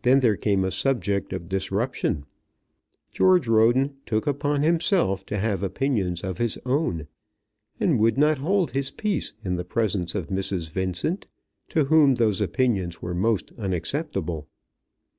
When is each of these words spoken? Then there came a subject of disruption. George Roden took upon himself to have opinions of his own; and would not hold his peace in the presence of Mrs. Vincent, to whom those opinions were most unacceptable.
Then 0.00 0.20
there 0.20 0.38
came 0.38 0.64
a 0.64 0.70
subject 0.70 1.34
of 1.34 1.50
disruption. 1.50 2.24
George 3.12 3.46
Roden 3.46 3.94
took 4.06 4.26
upon 4.26 4.62
himself 4.62 5.26
to 5.26 5.36
have 5.36 5.62
opinions 5.62 6.22
of 6.24 6.38
his 6.38 6.58
own; 6.64 7.08
and 7.78 7.98
would 7.98 8.16
not 8.16 8.38
hold 8.38 8.70
his 8.70 8.90
peace 8.90 9.34
in 9.44 9.56
the 9.56 9.62
presence 9.66 10.14
of 10.14 10.28
Mrs. 10.28 10.70
Vincent, 10.70 11.26
to 11.68 11.84
whom 11.84 12.14
those 12.14 12.40
opinions 12.40 13.02
were 13.02 13.14
most 13.14 13.52
unacceptable. 13.58 14.48